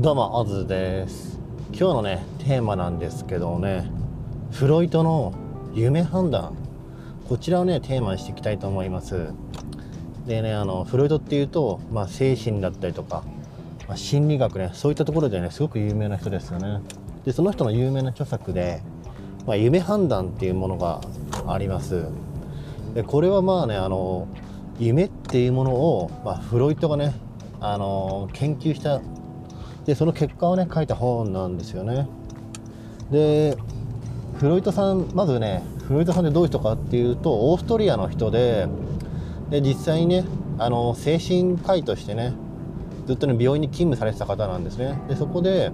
[0.00, 1.38] どうもオズです。
[1.72, 3.90] 今日のねテーマなんですけどね
[4.50, 5.34] フロイトの
[5.74, 6.56] 夢判断。
[7.28, 9.34] こちらをねテーマにしていきたいと思います。
[10.26, 13.24] でねあのフロイトっていうと、まあ、精神だったりとか、
[13.88, 16.80] まあ、心理学ねそういったところでねすごく有名な人ですよね。
[17.26, 18.80] でその人の有名な著作で、
[19.46, 21.02] まあ、夢判断っていうものが
[21.46, 22.06] あります。
[22.94, 24.28] でこれはまあねあの
[24.78, 27.12] 夢っていうものを、まあ、フロイトがね
[27.60, 29.02] あの研究した
[29.90, 32.06] でその結果をね書いた本なんですよね。
[33.10, 33.56] で
[34.38, 38.68] フロイトさんまずねフロイトさんってどういう人かっていうとオーストリアの人で
[39.50, 40.24] で実際にね
[40.58, 42.34] あの精神科医としてね
[43.08, 44.96] ずっとね病院に勤務されてた方なんですね。
[45.08, 45.72] でそこで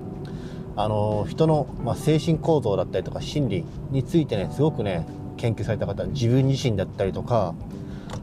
[0.76, 5.06] あの人の、まあ、精神構造だったりとか心理についてねすごくね
[5.36, 7.54] 研究された方自分自身だったりとか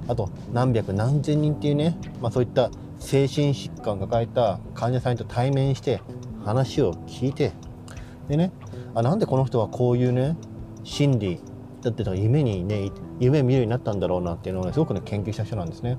[0.07, 2.71] あと何百何千人っていうね、まあ、そういった
[3.03, 6.01] 精神疾患を抱えた患者さんと対面して
[6.45, 7.51] 話を聞いて
[8.29, 8.51] でね
[8.95, 10.37] あなんでこの人はこういうね
[10.83, 11.41] 心理
[11.81, 15.97] だって夢にね夢見るようになったんだろうなっていうのを、ね、すごくね研究した人なんですね。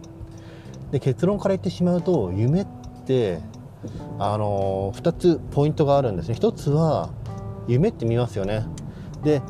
[0.92, 2.66] で結論から言ってしまうと夢っ
[3.04, 3.40] て
[4.18, 6.36] あのー、2つポイントがあるんですね。
[6.36, 7.10] 1つは
[7.68, 8.64] 夢って見ますよね。
[9.22, 9.42] で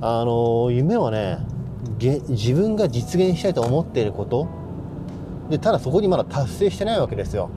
[0.00, 1.38] あのー、夢はね
[2.00, 4.48] 自分が実現したいと思っていること
[5.50, 7.50] でただそこにまだ達成してないわけですよ。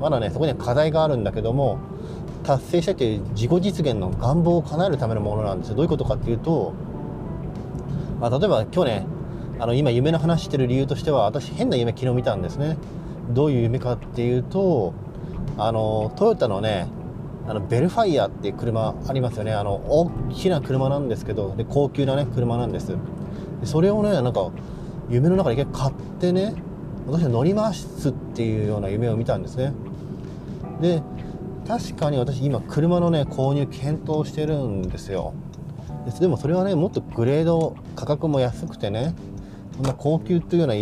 [0.00, 1.78] まだねそこには課題があるんだけども
[2.44, 5.74] 達成したいという自己実現の願望を叶えるためのものなんですよ。
[5.74, 6.72] どういうことかっていうと、
[8.20, 9.06] まあ、例えば今日ね
[9.58, 12.76] あの今夢の話してる理由としては私変な夢昨日見たんですね。
[13.30, 14.94] どういう夢かっていうと
[15.58, 16.86] あのトヨタのね
[17.46, 19.52] あのベルファイアっていう車ありますよね。
[19.52, 22.94] あの大きな車なんですけどで高級なね車なんです。
[23.64, 24.50] それをねなんか
[25.10, 26.54] 夢の中で一回買ってね
[27.10, 29.72] 私は乗りますっていうような夢を見たんですね。
[30.80, 31.02] で
[31.66, 35.32] 確かに私今車のね購入検討してるんですよ。
[36.20, 39.14] でもそれはねもっとグレード価格も安くてね
[39.74, 40.74] そんな高級っていうような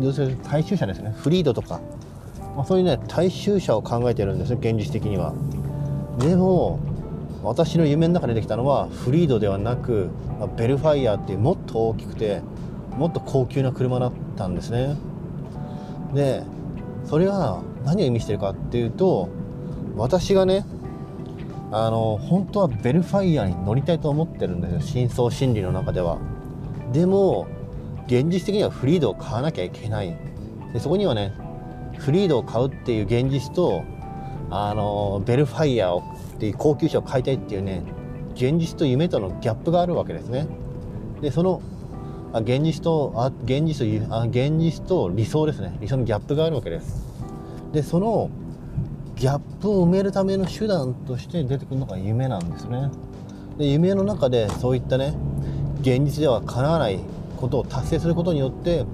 [0.00, 1.14] 要するに大衆車ですね。
[1.16, 1.80] フリードとか、
[2.56, 5.32] まあ、そういうね大衆車を考えてるんですね現実的には。
[6.18, 6.78] でも
[7.42, 10.10] 私の夢の中でできたのはフリードではなく
[10.56, 12.42] ベルファイアっていうもっと大きくて
[12.96, 14.96] もっと高級な車だったんですね。
[16.14, 16.42] で
[17.04, 19.28] それは何を意味してるかっていうと
[19.96, 20.64] 私がね
[21.70, 24.80] あの本当はベルファイアに乗りたいと思ってるんですよ。
[24.80, 26.18] 深層心理の中では。
[26.92, 27.48] でも
[28.06, 30.16] 現実的にはフリードを買わなきゃいけない。
[30.72, 31.32] でそこにはね
[31.98, 33.82] フリードを買うっていう現実と
[34.50, 36.04] あのベルファイアを
[36.36, 37.82] っていう高級車を買いたいっていうね
[38.34, 40.46] 現実と夢とのギャップがあるわけですね。
[41.20, 41.60] でその
[42.34, 45.76] あ現実とあ現実とあ現実と理想ですね。
[45.80, 47.06] 理想のギャップがあるわけです。
[47.72, 48.28] でその
[49.14, 52.90] ギャップを埋めるための手段として出てくるのが夢なんですね。
[53.56, 55.14] で夢の中でそういったね
[55.80, 56.98] 現実では叶わない
[57.36, 58.84] ことを達成することによって、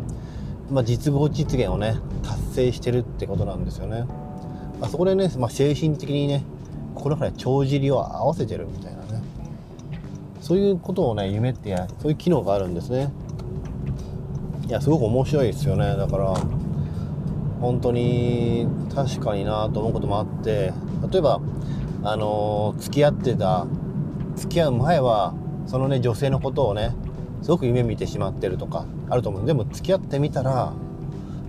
[0.70, 4.04] まあ、実語実現をね達成してるってことなんですよね、
[4.80, 6.44] まあ、そこでね、まあ、精神的にね
[6.94, 9.22] この中で帳尻を合わせてるみたいなね。
[10.42, 13.10] そういうことをね夢ってそういう機能があるんですね。
[14.70, 15.96] いやすごく面白いですよね。
[15.96, 16.32] だから
[17.60, 20.72] 本当に確かになと思うこともあって
[21.10, 21.40] 例えば
[22.04, 23.66] あの付き合ってた
[24.36, 25.34] 付き合う前は
[25.66, 26.94] そのね女性のことをね
[27.42, 29.44] すごく夢見てしまってるとかあると思う。
[29.44, 30.72] でも付き合ってみたら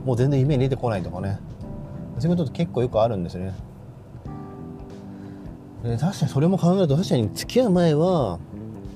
[0.04, 1.40] もう全然夢に出てこないとかね。
[2.18, 3.54] そういうことって結構よくあるんですね。
[5.84, 8.40] で確かにそれも考えると確かに付き合う前は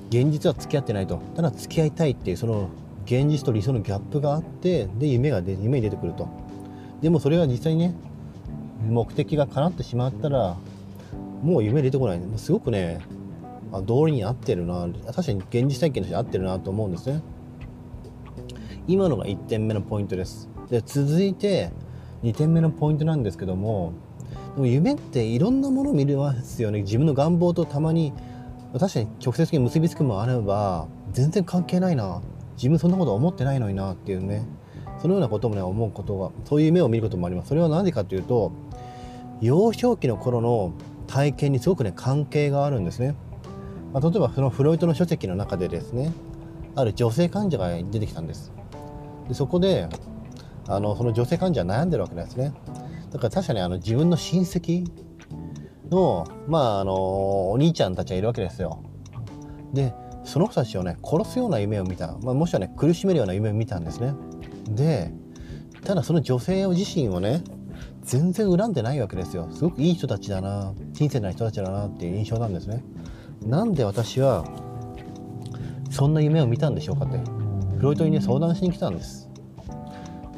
[0.09, 1.21] 現実は付き合ってないと。
[1.35, 2.69] ただ付き合いたいっていうその
[3.05, 6.27] 現実と理想のギャップがあってで夢が夢に出てくると。
[7.01, 7.95] でもそれが実際にね
[8.89, 10.57] 目的が叶ってしまったら
[11.41, 12.21] もう夢出てこない。
[12.37, 12.99] すごくね
[13.83, 14.87] 道理に合ってるな。
[15.07, 17.21] 確かに現実体験として合ってるなと思うんですね。
[18.87, 20.49] 今のが1点目のポイントです。
[20.69, 21.71] で続いて
[22.23, 23.93] 2点目のポイントなんですけども
[24.55, 26.81] でも夢っていろんなものを見れますよね。
[26.81, 28.13] 自分の願望とたまに
[28.79, 32.21] 確かに直接的に結びつくもあれば全然関係ないな。
[32.55, 34.45] 自分そんなこと思ってないのになっていうね。
[34.99, 37.49] そのようなこともね思うことがそういう夢を見ることもあります。
[37.49, 38.51] それは何でかというと
[39.41, 40.73] 幼少期の頃の
[41.07, 43.15] 体験にすごくね関係があるんですね、
[43.93, 46.11] まあ、例えばそのフロイトの書籍の中でですね
[46.75, 48.51] ある女性患者が出てきたんです。
[49.27, 49.87] でそこで
[50.67, 52.53] あのその女性患者は悩んでるわけですね。
[53.11, 54.89] だから確かにあの自分の親戚
[55.89, 58.81] のまああのお兄ちゃんたちがいるわけですよ。
[59.73, 59.93] で
[60.25, 64.13] その人たちをね殺すような夢を見た、まあ、もしくはね苦しめるような夢を見たんですね。
[64.69, 65.13] で
[65.83, 67.43] ただその女性自身をね
[68.01, 69.49] 全然恨んでないわけですよ。
[69.51, 72.83] すごくいい人たちだな親切な人たちだなっていう印象なんですね。
[73.45, 74.45] なんで私は
[75.91, 77.19] そんな夢を見たんでしょうかって
[77.77, 79.29] フロイトにね相談しに来たんです。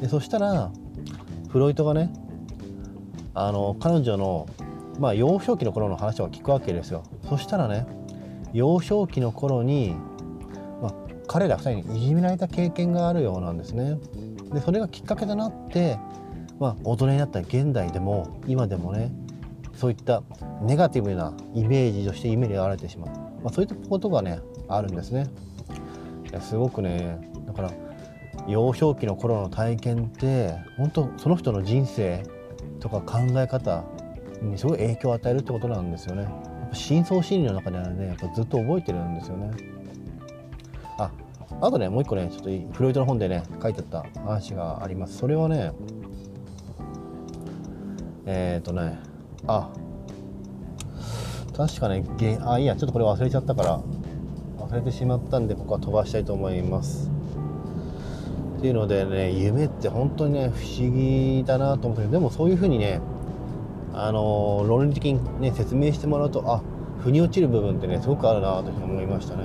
[0.00, 0.70] でそしたら
[1.48, 2.12] フロイトがね
[3.34, 4.46] あの彼女の、
[4.98, 7.04] まあ、幼少期の頃の話を聞くわけですよ。
[7.28, 7.86] そしたらね
[8.52, 9.94] 幼少期の頃に、
[10.82, 10.94] まあ、
[11.26, 13.98] 彼ら2人にいじめられた経験があるようなんですね。
[14.52, 15.98] でそれがきっかけとなって、
[16.58, 19.12] まあ、大人になった現代でも今でもね
[19.74, 20.22] そういった
[20.62, 23.10] ネガティブなイメージとして夢に現れてしまう、
[23.42, 25.28] まあ、そういったことがねあるんですね。
[26.40, 27.72] すごくねだから
[28.46, 32.22] 幼少期の頃の体験って本当その人の人生
[32.80, 33.84] とか考え方
[34.42, 36.28] にすごい影響を与えるってことなんですよね。
[36.72, 39.50] 深層心理の中ではねやっぱずっと覚えてるんですよね。
[40.98, 41.10] あ
[41.60, 45.18] あとねもう一個ねちょっとフロイトの本でね書いてあった話があります。
[45.18, 45.72] それはね
[48.26, 48.98] えっ、ー、とね
[49.46, 49.70] あ
[51.56, 53.80] 確かねげあいいやちょっとこれ忘れちゃったから
[54.58, 57.10] 忘れてしまったんでここは飛ばしたいと思います。
[58.58, 63.00] っていうのでね夢って本当にね不思議だなと思ってでもそういうふうにね
[64.00, 66.62] あの論理的にね説明してもらうとあ
[67.02, 69.42] 腑に落ちる部分ってねすごくあるなというふうに思いましたね。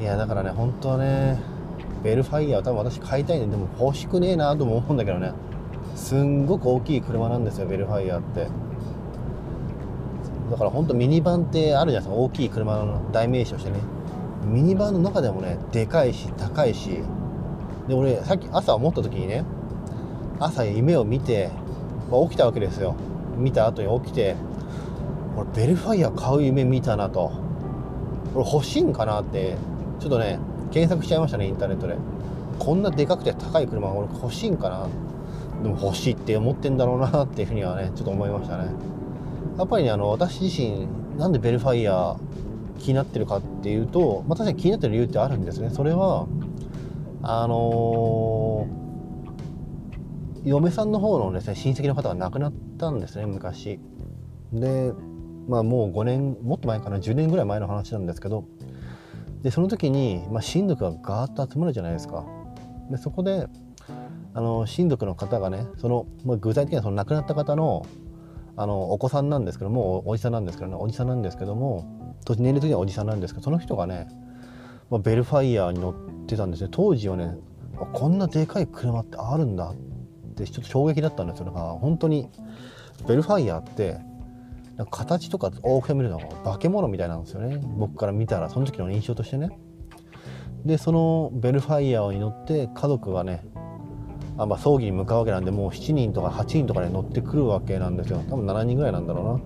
[0.00, 1.40] いやだからね本当はね
[2.02, 3.46] ベルファイヤー多分私買いたいね。
[3.46, 5.32] でも欲しくねえなとも思うんだけどね。
[5.94, 8.48] すんごく大きい車なんですよベルファイヤーって。
[10.50, 12.22] だから本当ミニバンってあるじゃないですか。
[12.22, 13.78] 大きい車の代名詞としてね。
[14.44, 16.98] ミニバンの中でもねでかいし高いし。
[17.88, 19.44] で俺さっき朝思った時にね
[20.38, 21.50] 朝夢を見て、
[22.10, 22.94] まあ、起きたわけですよ。
[23.36, 24.36] 見た後に起きて
[25.36, 27.32] 俺ベルファイア買う夢見たなと。
[28.34, 29.56] 俺欲しいんかなって
[30.00, 30.38] ちょっとね
[30.72, 31.96] 検索しちゃいましたねインターネットで。
[32.58, 34.86] こんなでかくて高い車俺欲しいんかな。
[35.62, 38.70] でも欲しいって思ってんだろうなっていうふうにはねちょっと思いましたね。
[39.58, 40.86] やっぱりねあの私自身
[41.16, 42.16] なんでベルファイア
[42.78, 45.70] 気になってるかっていうと、まあ、確かに気になってる理由ってあるんですね。
[45.70, 46.26] それは
[47.22, 48.83] あのー、
[50.44, 53.80] 嫁さんの方のですね親戚の方が亡くなったんですね昔。
[54.52, 54.92] で
[55.48, 58.44] まあもう5年もっと前かな10年ぐらい前の話なんですけど。
[59.44, 62.24] でその時に、まあ、親族がガーッと集まるじゃないですか。
[62.90, 63.46] でそこで
[64.32, 67.86] あの親族の方がねその、まあ、具体的にはその亡くなった方の
[68.56, 71.84] あのお子さんなんですけどもおじさんなんですけどねおじさんなんですけども
[72.26, 74.08] 年齢的にはおじさんなんですけどその人がね、
[74.90, 76.68] まあ、ベルファイヤーに乗ってたんですね。
[76.70, 77.36] 当時はね
[77.92, 79.74] こんなでかい車ってあるんだっ
[80.34, 81.46] てちょっと衝撃だったんですよ。
[81.46, 82.28] だから本当に
[83.06, 83.98] ベルファイヤーって
[84.76, 87.60] なんか形とか大きさ見るのが化け物みたいなんですよね。
[87.76, 89.56] 僕から見たらその時の印象としてね。
[90.64, 93.44] でそのベルファイヤーに乗って家族がね
[94.36, 98.18] あまあ、葬儀に向かうわけなんでもう7人とか8人とかで乗ってくるわけなんですよ。
[98.28, 99.40] 多分7人ぐらいなんだろ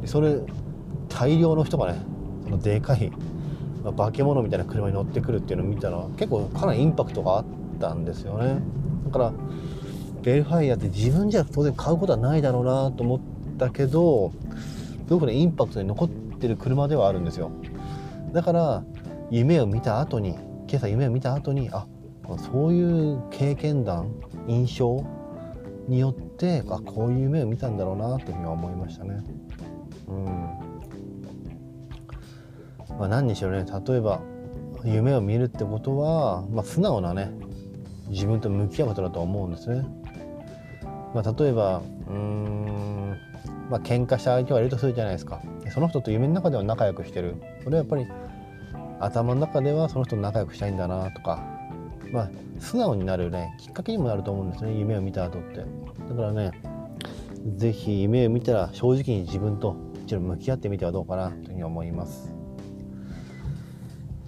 [0.00, 0.08] うな。
[0.08, 0.38] それ
[1.08, 1.98] 大量の人がね
[2.44, 3.10] そのでかい、
[3.82, 7.44] ま、化け物みたいな車に乗ってくるっていうのを見たら結構かなりインパクトがあっ
[7.80, 8.60] たんですよね。
[9.06, 9.32] だから
[10.24, 13.20] ベルファイアって自分じゃ当然買うことはないだろうなと思っ
[13.58, 14.32] たけど
[15.06, 17.50] すごくねインパクトに残ってる車ではあるんですよ
[18.32, 18.84] だから
[19.30, 20.30] 夢を見た後に
[20.68, 21.86] 今朝夢を見た後にあ
[22.38, 24.14] そういう経験談
[24.48, 25.04] 印象
[25.88, 29.22] によってあこういう夢を見たんだろうなというふうには思いましたね。
[30.08, 30.24] うん
[32.98, 34.20] まあ、何にしろね例えば
[34.84, 37.30] 夢を見るってことは、まあ、素直なね
[38.08, 39.84] 自分と向き合うことだと思うんですね。
[41.14, 43.16] まあ、例えばうん
[43.70, 45.40] まあ喧嘩した相手がいるとするじゃないですか。
[45.72, 47.36] その人と夢の中では仲良くしてる。
[47.62, 48.06] それはやっぱり
[49.00, 51.42] 頭の中ではその人と仲良くしたいんだなとか。
[52.12, 52.30] まあ、
[52.60, 55.56] 素直になるねきっかけにもなると思うんですね夢を見た後って。
[55.58, 55.64] だ
[56.14, 56.52] からね
[57.56, 62.32] 是非夢を見たら正直に自分と一度向き合ってみてはどうかなというふうに思います。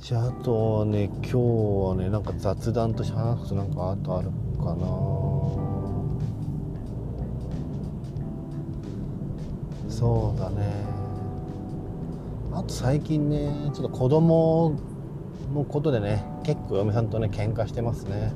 [0.00, 5.25] じゃああとね今日はねなんか雑談として話すことなんかあとあるかな。
[9.96, 10.84] そうだね。
[12.52, 14.78] あと最近ねちょっと子供
[15.54, 18.34] のことでね結構嫁さんとね喧嘩してますね。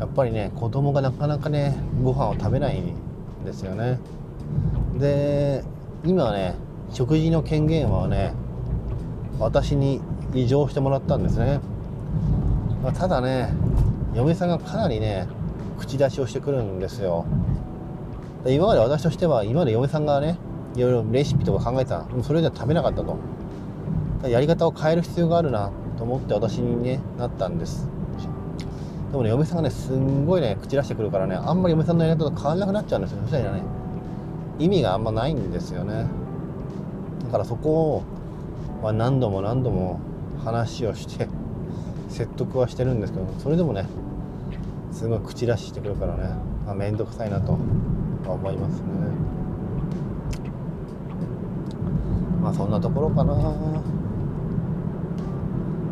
[0.00, 2.96] やっぱりね子供がなかなかねご飯を食べないん
[3.44, 4.00] ですよね。
[4.98, 5.62] で
[6.04, 6.56] 今はね
[6.90, 8.34] 食事の権限はね
[9.38, 10.00] 私に
[10.34, 11.60] 異常してもらったんですね、
[12.82, 13.52] まあ、ただね
[14.14, 15.28] 嫁さんがかなりね
[15.78, 17.24] 口出しをしてくるんですよ。
[18.46, 20.36] 今まで私としては今まで嫁さんがね
[20.76, 23.16] いろいろレシピとか考えてたそれでは食べなかったと。
[24.28, 27.86] やり方を変える必要があるなと思って私に、ね、なったんです。
[29.10, 33.62] でもね嫁さんがねすんごいね口出してくるからねあんまり嫁さんのやり方と変わらなくなっちゃうんですよそしたらね
[34.58, 36.06] 意味があんまないんですよね。
[37.26, 38.02] だからそこを、
[38.82, 40.00] ま、何度も何度も
[40.44, 41.28] 話をして
[42.08, 43.86] 説得はしてるんですけどそれでもね
[44.92, 46.34] すごい口出ししてくるからね
[46.74, 47.58] 面倒、まあ、くさいなと。
[48.32, 48.86] 思いますね。
[52.42, 53.34] まあそんなところかな。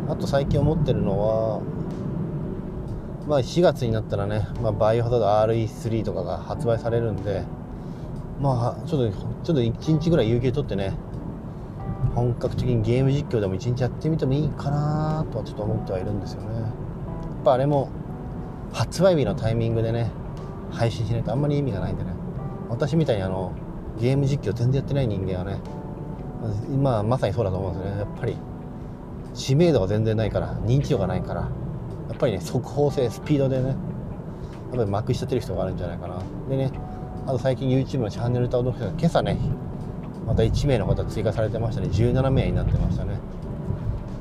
[0.09, 1.61] あと最近思ってるのは
[3.27, 7.43] まあ4月になったらね、まあ、バイオハザード RE3 とかが発売されるんで
[8.41, 10.93] まあちょっとちょっと1日ぐらい有給取ってね
[12.13, 16.61] 本格的にゲーム実況でも1日やってみてもいいかなとはちょっと思ってはいるんですよね。
[16.61, 17.89] やっぱあれも
[18.71, 20.11] 発売日のタイミングでね
[20.69, 22.11] 配信しないとあんまり意味がないんでね。
[22.69, 23.53] 私みたいにあの
[23.99, 25.59] ゲーム実況全然やってない人間はね
[26.71, 27.99] 今まさにそうだと思うんですよね。
[27.99, 28.37] やっぱり
[29.33, 31.47] 知名度が全然ないから認知度がないからや
[32.13, 33.77] っぱりね速報性スピードでねやっ
[34.71, 36.21] ぱりまくしちゃってる人があるんじゃないかな。
[36.49, 36.71] でね
[37.25, 39.37] あと最近 YouTube のチャンネル登録者が今朝ね
[40.25, 41.87] また1名の方追加されてましたね。
[41.87, 43.17] 17名になってましたね。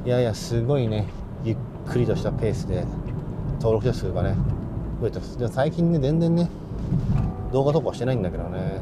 [0.04, 1.06] いやいやすごいね
[1.44, 1.56] ゆっ
[1.88, 2.84] くりとしたペースで
[3.60, 4.36] 登録者数がね
[5.00, 5.38] 増えてます。
[5.38, 6.48] で最近ね全然ね
[7.52, 8.80] 動画投稿してないんだけどね。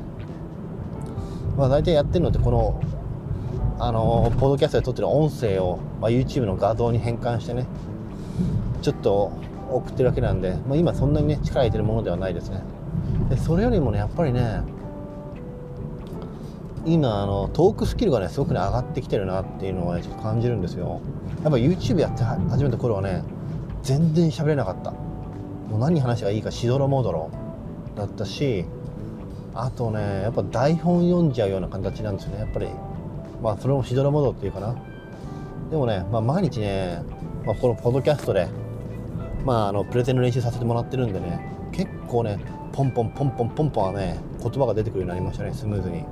[1.56, 2.80] まあ大体やってるのってこの
[3.78, 7.66] あのポッドキャストで撮ってる音声を、まあ、YouTube の画像に変換してね
[8.82, 9.32] ちょっと
[9.70, 12.62] 送ってるわけなんで、まあ、今そんなにね力入れてるものではないですね。
[13.28, 14.62] でそれよりもねやっぱりね
[16.84, 21.00] 今あのトークスキルがねすごくね上がってきてるなっていうのはねちょっと感じるんですよ。
[21.42, 23.22] やっぱ YouTube やって始めた頃はね
[23.82, 24.90] 全然喋れなかった。
[24.90, 27.30] もう何話がいいかしどろもどろ。
[27.96, 28.64] だったし
[29.54, 32.40] あとねやっぱ台本読んじゃうような形なんですよね。
[32.40, 32.68] やっぱり
[33.42, 34.74] まあそれもしどろもどろっていうかな。
[35.70, 37.02] でもね、まあ、毎日ね、
[37.44, 38.48] まあ、このポッドキャストで
[39.44, 41.40] まああのプレゼンの練習させてもらってるんでね
[41.72, 42.38] 結構ね
[42.72, 46.04] ポンポンポンポンポンポンはね言葉が出てくるようになりましたねスムーズに。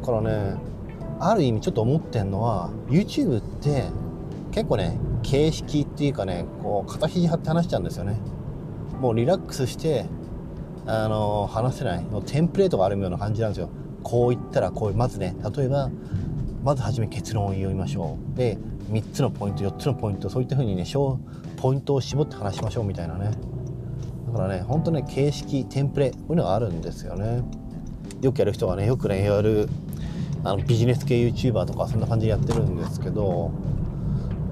[0.00, 0.56] だからね
[1.20, 3.84] ある意味ちょっと思ってんのは YouTube って
[4.52, 8.18] 結構ね形式っていうかねこう肩肘張って話しちゃうんですよね。
[9.00, 10.06] もうリラックスして
[10.90, 13.68] あの話せないのテンプレートがあるような感じなんですよ。
[14.02, 15.90] こう言ったらこうまずね例えば
[16.64, 18.36] まずはじめ結論を言いましょう。
[18.38, 18.56] で
[18.90, 20.84] 3つのポイント4つのポイントそういった風にね
[21.56, 23.32] ポイントを絞って話しましょうみたいなね。
[24.28, 27.42] だからねほんとね形式テンプレこういうのがあるんですよね。
[28.22, 29.68] よくやる人がねよくねやる
[30.42, 33.50] あのビジネス系 YouTuber とかそんな感じでやってるんですけど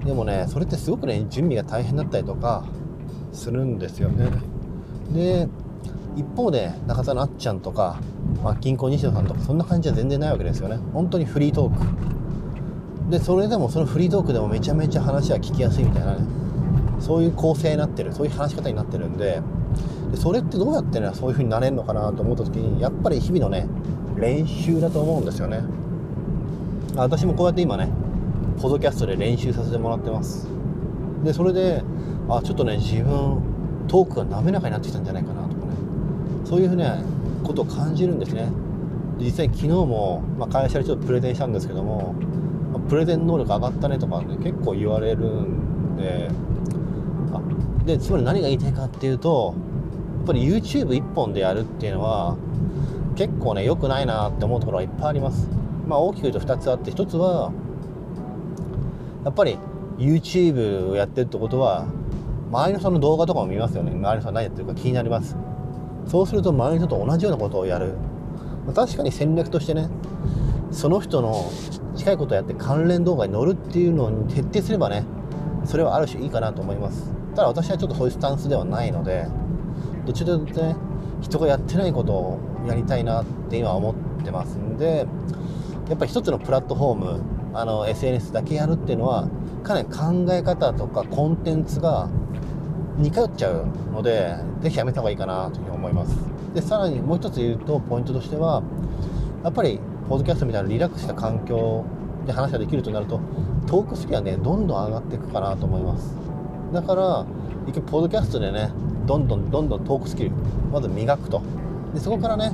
[0.05, 2.63] でもねそれってすごくね準備が大変だったりとか
[3.33, 4.29] するんですよね。
[5.11, 5.47] で
[6.17, 7.99] 一方で中田のあっちゃんとか、
[8.43, 10.77] まあ、銀行西野さんとかそんな感じは全然ないわけですよね。
[10.93, 13.11] 本当にフリートーク。
[13.11, 16.25] でそれでもそのフリートークでもめちゃめちゃ話は聞きやすいみたいなね。
[16.99, 18.13] そういう構成になってる。
[18.13, 19.41] そういう話し方になってるんで。
[20.11, 23.67] でそれってどうやってねそういう風になれるのかなと思った時にやっぱり日々のね
[24.15, 25.61] 練習だと思うんですよね。
[26.95, 27.89] 私もこうやって今ね
[28.59, 30.47] ポドキャストで練習させてもらってます。
[31.23, 31.83] でそれで
[32.29, 35.46] あちょっとね自分トークが滑らかになってきたんじゃないかな。
[36.47, 36.97] そういうふうな
[37.43, 38.49] ことを感じるんですね。
[39.19, 42.15] 実際昨日も、まあ、会社でちょっとプレゼンしたんですけども、
[42.87, 46.29] プレゼン能力上がったねとかね結構言われるんで
[47.33, 49.55] あでつまり何が言いたいかっていうと
[50.19, 52.37] やっぱり YouTube1 本でやるっていうのは
[53.15, 55.49] 結構ね良くないなって思うところがいっぱいあります。
[55.87, 57.51] まあ大きく言うと2つあって1つは
[59.25, 59.57] やっぱり
[59.97, 61.87] YouTube をやってるってことは
[62.51, 63.91] 周りの人の動画とかも見ますよね。
[63.91, 65.35] 周りの人が何やってるか気になります。
[66.07, 67.95] そうすると周りの人と同じようなことをやる。
[68.73, 69.89] 確かに戦略としてね
[70.71, 71.49] その人の
[71.95, 75.05] 近いことをやって関連動画に乗るっていうのに徹底すればね
[75.63, 77.13] それはある種いいかなと思います。
[77.31, 79.27] ただ私はちょっとそういうスタンスではないので
[80.05, 80.75] どっちかというとね
[81.21, 85.07] 人がやってないことをやりたいなって今思ってますんで
[85.87, 87.21] やっぱり一つのプラットフォーム
[87.53, 89.27] あの SNS だけやるっていうのは
[89.63, 92.09] かなり考え方とかコンテンツが
[92.97, 96.15] 似通っちゃうのでぜひやめた方がいいかなというふうに思います。
[96.53, 98.63] でさらにもう一つ言うとポイントとしては
[99.43, 101.85] やっぱりポッドキャストみたいなリラックスした環境
[102.25, 103.19] で話ができるとなると
[103.67, 106.15] トークスキルはねどんどん上がっていくかなと思います。
[106.73, 107.25] だから
[107.67, 108.71] 一回ポッドキャストでね
[109.05, 110.31] どんどんどんどんトークスキル
[110.71, 111.41] まず磨くと。
[111.93, 112.51] でそこからね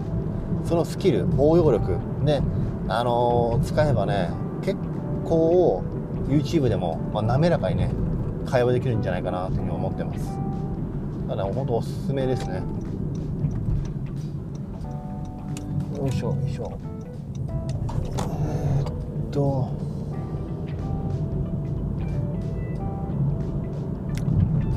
[0.66, 2.42] そのスキル応用力ね
[2.88, 4.30] あのー、使えばね
[4.62, 4.78] 結
[5.26, 5.84] 構
[6.28, 7.92] YouTube でも、まあ、滑らかにね
[8.54, 10.38] 会話できるんじゃないかなというふうに思ってます。
[11.28, 12.62] だから本当おすすめですね。
[15.98, 16.72] よいしょよいしょ。
[18.06, 19.72] えー、っと。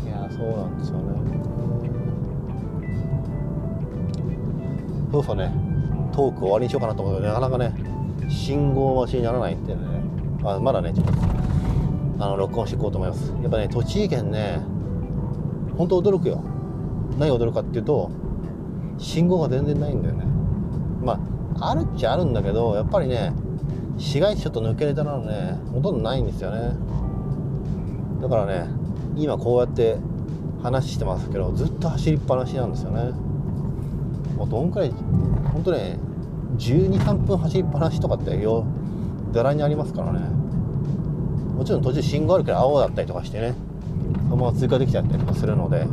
[0.07, 1.05] いやそうなんですよね。
[5.13, 5.53] そうそうね。
[6.15, 7.75] トーク終わりにしようかなと思うけどなかなかね
[8.31, 9.83] 信号待ちにならないんでね。
[10.45, 11.36] あまだねちょっと
[12.19, 13.33] あの録音していこうと思います。
[13.43, 14.61] やっぱね栃木県ね
[15.77, 16.43] 本当驚くよ。
[17.19, 18.11] 何が驚くかっていうと
[18.99, 20.25] 信号が全然ないんだよね。
[21.03, 21.21] ま
[21.61, 23.33] ああるっちゃあるんだけどやっぱりね
[23.99, 26.75] 市街地ちょっと抜けれたらねほとんどないんですよね。
[28.21, 28.67] だからね
[29.17, 29.99] 今こうやって
[30.63, 33.13] 話してますけどずっと走りっぱなしなんですよね。
[34.37, 34.91] もうどんくらい
[35.53, 35.99] 本当ね
[36.59, 38.67] 123分走りっぱなしとかってよ
[39.33, 40.21] ざらにありますからね。
[41.57, 43.55] もちろん途中信号あるけど青だったりとかしてね
[44.29, 45.87] そのまま通過できちゃったりとかするので。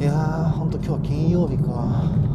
[0.00, 2.30] いやーほんと今日は金曜日か。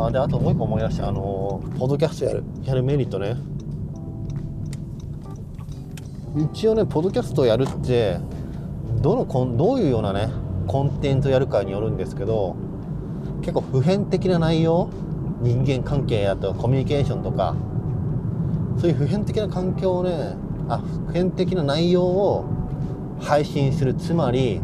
[0.00, 3.36] あであともう一個思い出したあのポッドキャストやるやるメリットね。
[6.36, 8.18] 一応ねポッドキャストやるって
[9.02, 10.28] どのコンどういうようなね
[10.68, 12.56] コンテンツやるかによるんですけど
[13.48, 14.90] 結構普遍的な内容
[15.40, 17.56] 人間関係やとコミュニケーションとか
[18.78, 20.36] そういう普遍的な環境をね
[20.68, 22.44] あ普遍的な内容を
[23.18, 24.60] 配信するつまり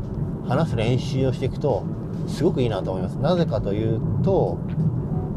[0.46, 1.82] 話す練習をしていくと
[2.28, 3.14] すごくいいなと思います。
[3.14, 4.58] なぜかというと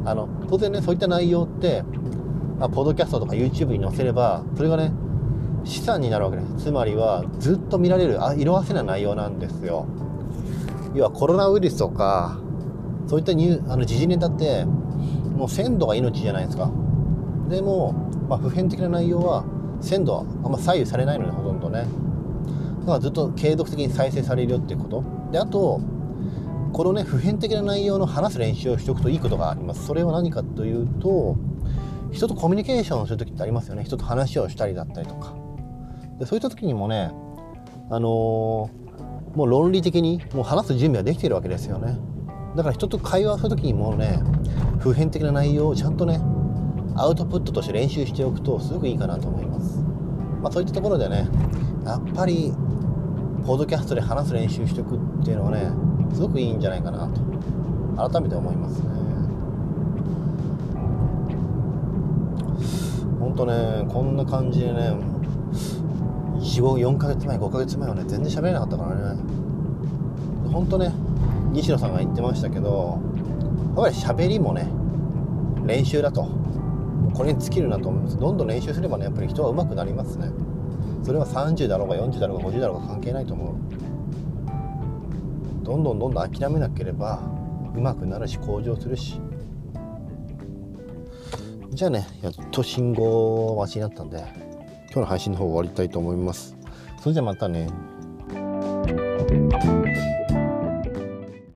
[0.04, 1.86] あの当然ねそういった内容って
[2.60, 4.92] あポッドキャストとか YouTube に載せればそれがね
[5.63, 6.66] 資産になるわけです。
[6.66, 9.86] つまりはずっと見られるあ色あせない内容なんですよ。
[10.94, 12.42] 要はコロナウイルスとか
[13.08, 16.72] そういったニュあの時事ネタってもう鮮度が命じゃないですか。
[17.50, 17.94] でも、
[18.28, 19.46] まあ、普遍的な内容は
[19.82, 21.86] 鮮度はあんま左右されないのでほとんどね。
[22.82, 25.04] だからずっと継続的に再生されるよっていうこと。
[25.32, 25.82] であと
[26.74, 29.86] このね普遍的な内容の話す練習をしておくといいことがあります。
[29.86, 31.38] それは何かというと
[32.12, 33.84] 人とコミュニケーションをする時ってありますよね。
[33.84, 35.34] 人と話をしたりだったりとか。
[36.20, 37.12] でそういった時にもね
[37.90, 41.98] あのー、もう論理的にもう話す準備はできているわけですよね。
[42.57, 44.20] だから人と会話する時にもね
[44.79, 46.20] 普遍的な内容をちゃんとね
[46.96, 49.77] アウトプットとして練習しておくとすごくいいかなと思います、
[50.41, 51.29] まあ、そういったところでね
[51.85, 52.51] やっぱり
[53.46, 55.72] ポッドキャストで話す練習しておくっていうのはね
[56.15, 57.22] すごくいいんじゃないかなと
[58.09, 58.87] 改めて思いますね。
[63.20, 64.96] ほんとねこんな感じでね
[66.39, 69.22] 4ヶ月前5ヶ月前はね全然喋れなかったからね。
[70.51, 70.91] ほんとね
[71.51, 73.00] 西野さんが言ってましたけど
[73.75, 74.68] やっぱり喋りもね
[75.66, 76.27] 練習だと。
[77.14, 78.18] これに尽きるなと思います。
[78.18, 80.29] どんどん練習すればねやっぱり人は上手くなりますね。
[81.03, 83.55] それは30だろうが40だろうが50だろうが関係ないと思う。
[85.64, 87.22] どんどんどんどん諦めなければ
[87.75, 89.20] 上手くなるし向上するし。
[91.72, 96.55] じゃあねやっと信号待ちになったんで今日の配信の方終わりたいと思います。
[97.00, 97.68] それじゃまたね。